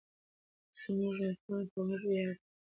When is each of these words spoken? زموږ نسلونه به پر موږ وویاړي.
زموږ 0.79 1.15
نسلونه 1.25 1.61
به 1.65 1.69
پر 1.71 1.81
موږ 1.87 2.01
وویاړي. 2.05 2.37